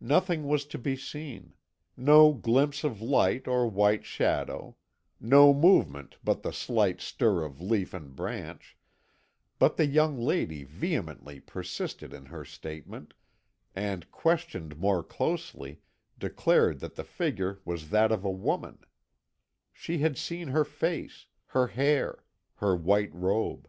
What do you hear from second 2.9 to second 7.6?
light or white shadow; no movement but the slight stir of